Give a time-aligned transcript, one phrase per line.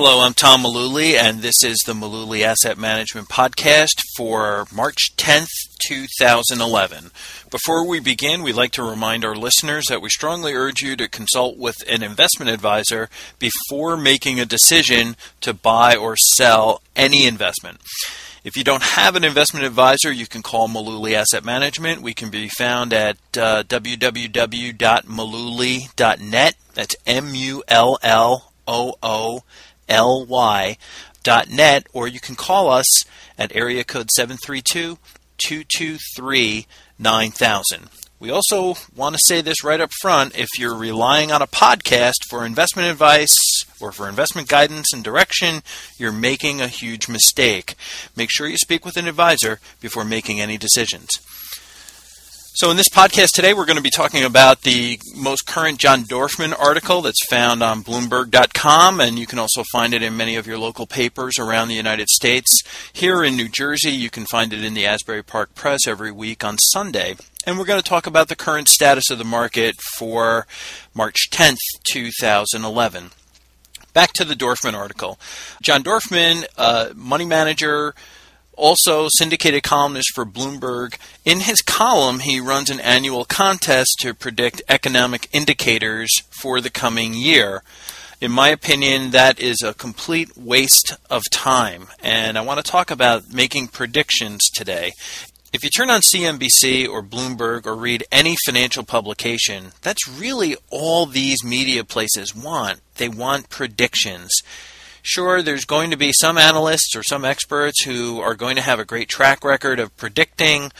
[0.00, 5.48] Hello, I'm Tom Mullooly, and this is the Mullooly Asset Management Podcast for March 10th,
[5.88, 7.10] 2011.
[7.50, 11.08] Before we begin, we'd like to remind our listeners that we strongly urge you to
[11.08, 17.80] consult with an investment advisor before making a decision to buy or sell any investment.
[18.44, 22.02] If you don't have an investment advisor, you can call Mullooly Asset Management.
[22.02, 23.64] We can be found at uh.
[26.74, 29.42] That's M U L L O O
[29.88, 30.76] ly.net,
[31.92, 33.04] or you can call us
[33.38, 34.98] at area code 732
[35.38, 36.66] 223
[36.98, 37.88] 9000.
[38.20, 42.24] We also want to say this right up front if you're relying on a podcast
[42.28, 45.62] for investment advice or for investment guidance and direction,
[45.98, 47.76] you're making a huge mistake.
[48.16, 51.08] Make sure you speak with an advisor before making any decisions.
[52.58, 56.02] So, in this podcast today, we're going to be talking about the most current John
[56.02, 60.48] Dorfman article that's found on Bloomberg.com, and you can also find it in many of
[60.48, 62.62] your local papers around the United States.
[62.92, 66.42] Here in New Jersey, you can find it in the Asbury Park Press every week
[66.42, 67.14] on Sunday.
[67.46, 70.48] And we're going to talk about the current status of the market for
[70.94, 73.12] March 10th, 2011.
[73.92, 75.20] Back to the Dorfman article.
[75.62, 77.94] John Dorfman, uh, money manager,
[78.58, 80.98] also syndicated columnist for Bloomberg.
[81.24, 87.14] In his column, he runs an annual contest to predict economic indicators for the coming
[87.14, 87.62] year.
[88.20, 92.90] In my opinion, that is a complete waste of time, and I want to talk
[92.90, 94.92] about making predictions today.
[95.52, 101.06] If you turn on CNBC or Bloomberg or read any financial publication, that's really all
[101.06, 102.80] these media places want.
[102.96, 104.30] They want predictions.
[105.02, 108.78] Sure, there's going to be some analysts or some experts who are going to have
[108.78, 110.70] a great track record of predicting,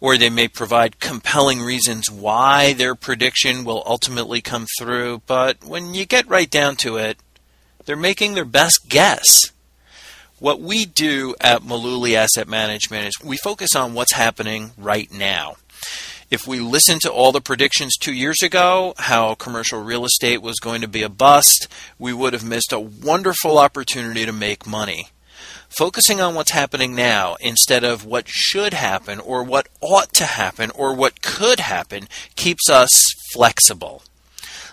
[0.00, 5.22] or they may provide compelling reasons why their prediction will ultimately come through.
[5.26, 7.18] But when you get right down to it,
[7.84, 9.52] they're making their best guess.
[10.38, 15.56] What we do at Mullooly Asset Management is we focus on what's happening right now
[16.30, 20.58] if we listened to all the predictions two years ago, how commercial real estate was
[20.58, 25.08] going to be a bust, we would have missed a wonderful opportunity to make money.
[25.68, 30.70] Focusing on what's happening now instead of what should happen or what ought to happen
[30.70, 32.90] or what could happen keeps us
[33.32, 34.02] flexible.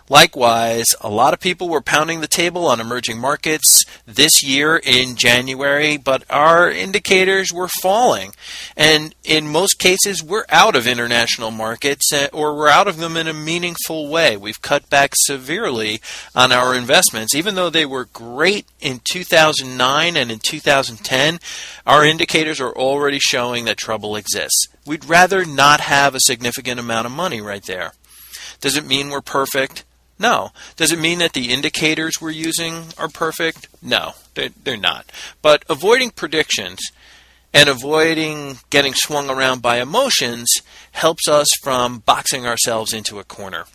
[0.09, 5.15] Likewise, a lot of people were pounding the table on emerging markets this year in
[5.15, 8.33] January, but our indicators were falling.
[8.75, 13.15] And in most cases, we're out of international markets uh, or we're out of them
[13.15, 14.35] in a meaningful way.
[14.35, 16.01] We've cut back severely
[16.35, 17.33] on our investments.
[17.33, 21.39] Even though they were great in 2009 and in 2010,
[21.87, 24.67] our indicators are already showing that trouble exists.
[24.85, 27.93] We'd rather not have a significant amount of money right there.
[28.59, 29.85] Does it mean we're perfect?
[30.19, 30.51] No.
[30.75, 33.67] Does it mean that the indicators we're using are perfect?
[33.81, 35.11] No, they're not.
[35.41, 36.79] But avoiding predictions
[37.53, 40.49] and avoiding getting swung around by emotions
[40.91, 43.65] helps us from boxing ourselves into a corner.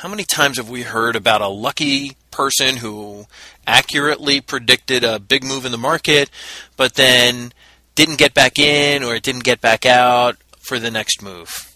[0.00, 3.26] How many times have we heard about a lucky person who
[3.66, 6.28] accurately predicted a big move in the market,
[6.76, 7.52] but then
[7.94, 11.71] didn't get back in or didn't get back out for the next move?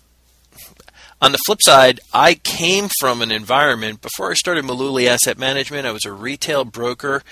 [1.22, 5.86] On the flip side, I came from an environment before I started Mullooly Asset Management.
[5.86, 7.22] I was a retail broker.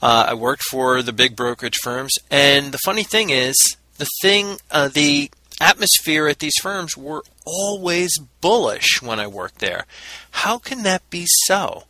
[0.00, 4.56] Uh, I worked for the big brokerage firms, and the funny thing is, the thing,
[4.70, 5.30] uh, the
[5.60, 9.84] atmosphere at these firms were always bullish when I worked there.
[10.30, 11.84] How can that be so?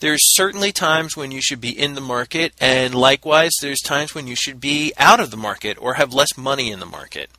[0.00, 4.26] There's certainly times when you should be in the market, and likewise, there's times when
[4.26, 7.30] you should be out of the market or have less money in the market.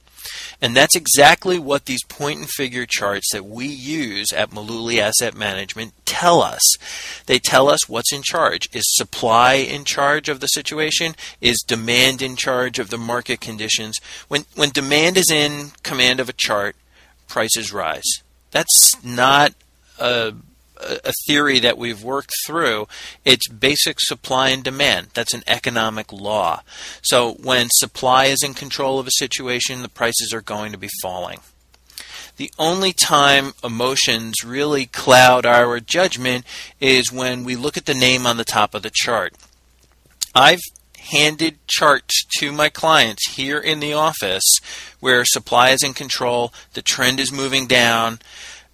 [0.62, 5.36] And that's exactly what these point and figure charts that we use at Mullooly Asset
[5.36, 6.62] Management tell us.
[7.26, 8.70] They tell us what's in charge.
[8.74, 11.16] Is supply in charge of the situation?
[11.40, 13.98] Is demand in charge of the market conditions?
[14.28, 16.76] When, when demand is in command of a chart,
[17.28, 18.22] prices rise.
[18.52, 19.54] That's not
[19.98, 20.34] a
[20.82, 22.88] a theory that we've worked through.
[23.26, 25.08] It's basic supply and demand.
[25.14, 26.62] That's an economic law.
[27.02, 30.90] So when supply is in control of a situation, the prices are going to be
[31.02, 31.40] falling.
[32.38, 36.46] The only time emotions really cloud our judgment
[36.80, 39.36] is when we look at the name on the top of the chart.
[40.34, 40.62] I've
[41.12, 44.60] handed charts to my clients here in the office
[45.00, 48.20] where supply is in control, the trend is moving down,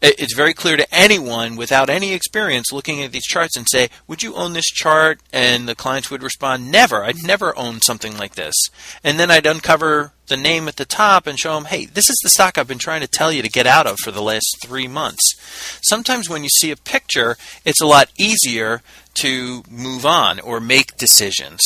[0.01, 4.21] it's very clear to anyone without any experience looking at these charts and say, Would
[4.21, 5.19] you own this chart?
[5.33, 7.03] And the clients would respond, Never.
[7.03, 8.55] I'd never own something like this.
[9.03, 12.19] And then I'd uncover the name at the top and show them, Hey, this is
[12.21, 14.57] the stock I've been trying to tell you to get out of for the last
[14.63, 15.35] three months.
[15.81, 17.35] Sometimes when you see a picture,
[17.65, 18.81] it's a lot easier
[19.15, 21.61] to move on or make decisions.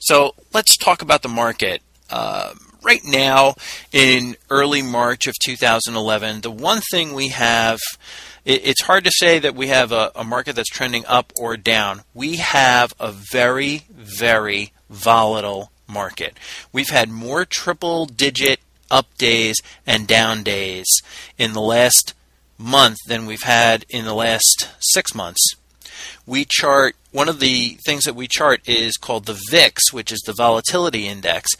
[0.00, 1.82] So let's talk about the market.
[2.08, 3.54] Uh, right now,
[3.92, 7.78] in early March of 2011, the one thing we have
[8.44, 12.02] it's hard to say that we have a, a, market that's trending up or down.
[12.14, 16.38] We have a very, very volatile market.
[16.72, 18.60] We've had more triple digit
[18.90, 19.56] up days
[19.86, 20.86] and down days
[21.38, 22.14] in the last
[22.58, 25.54] month than we've had in the last six months.
[26.26, 30.20] We chart, one of the things that we chart is called the VIX, which is
[30.20, 31.50] the volatility index.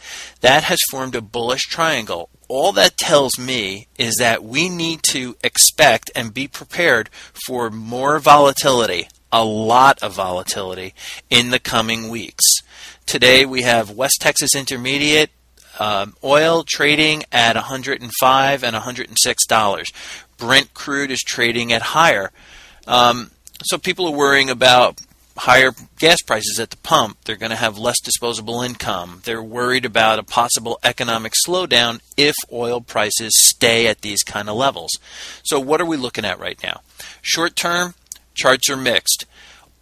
[0.41, 2.29] That has formed a bullish triangle.
[2.47, 7.09] All that tells me is that we need to expect and be prepared
[7.45, 10.93] for more volatility, a lot of volatility,
[11.29, 12.45] in the coming weeks.
[13.05, 15.31] Today we have West Texas Intermediate
[15.79, 19.87] um, oil trading at 105 and 106 dollars.
[20.37, 22.31] Brent crude is trading at higher.
[22.87, 23.31] Um,
[23.63, 24.99] so people are worrying about
[25.37, 27.17] higher gas prices at the pump.
[27.23, 29.21] They're going to have less disposable income.
[29.23, 34.55] They're worried about a possible economic slowdown if oil prices stay at these kind of
[34.55, 34.91] levels.
[35.43, 36.81] So what are we looking at right now?
[37.21, 37.95] Short term,
[38.33, 39.25] charts are mixed.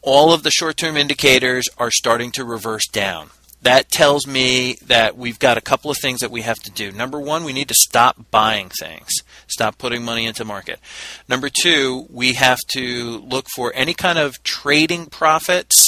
[0.02, 5.18] All of the short term indicators are starting to reverse down that tells me that
[5.18, 6.92] we've got a couple of things that we have to do.
[6.92, 9.10] Number one, we need to stop buying things,
[9.48, 10.80] stop putting money into market.
[11.28, 15.88] Number two, we have to look for any kind of trading profits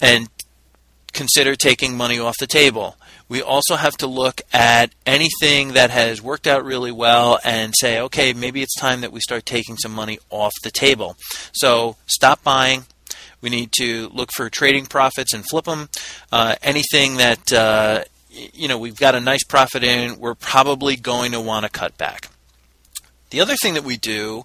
[0.00, 0.28] and
[1.12, 2.96] consider taking money off the table.
[3.28, 7.98] We also have to look at anything that has worked out really well and say,
[8.00, 11.16] okay, maybe it's time that we start taking some money off the table.
[11.52, 12.84] So stop buying,
[13.42, 15.90] we need to look for trading profits and flip them.
[16.30, 21.32] Uh, anything that uh, you know we've got a nice profit in, we're probably going
[21.32, 22.30] to want to cut back.
[23.30, 24.44] The other thing that we do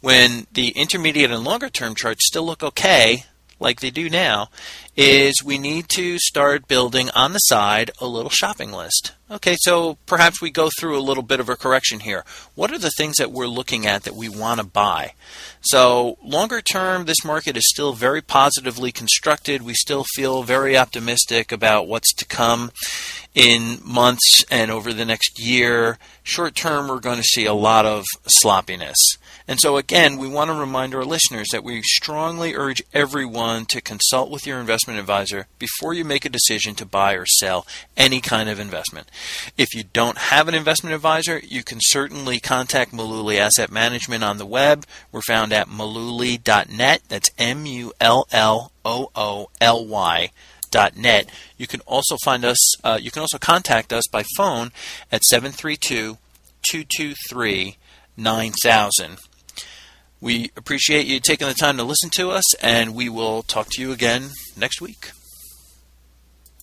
[0.00, 3.24] when the intermediate and longer term charts still look okay,
[3.60, 4.48] like they do now,
[4.96, 9.12] is we need to start building on the side a little shopping list.
[9.30, 12.24] Okay, so perhaps we go through a little bit of a correction here.
[12.54, 15.12] What are the things that we're looking at that we want to buy?
[15.60, 19.62] So, longer term, this market is still very positively constructed.
[19.62, 22.70] We still feel very optimistic about what's to come
[23.38, 25.96] in months and over the next year.
[26.24, 28.96] Short term, we're going to see a lot of sloppiness.
[29.46, 33.80] And so, again, we want to remind our listeners that we strongly urge everyone to
[33.80, 37.64] consult with your investment advisor before you make a decision to buy or sell
[37.96, 39.08] any kind of investment.
[39.56, 44.38] If you don't have an investment advisor, you can certainly contact Mullooly Asset Management on
[44.38, 44.84] the web.
[45.12, 47.02] We're found at mullooly.net.
[47.08, 50.30] That's M U L L O O L Y.
[50.96, 51.28] Net.
[51.56, 52.58] You can also find us.
[52.84, 54.72] Uh, you can also contact us by phone
[55.10, 56.18] at 732
[56.70, 57.76] 223
[58.16, 59.18] 9000.
[60.20, 63.82] We appreciate you taking the time to listen to us, and we will talk to
[63.82, 65.12] you again next week.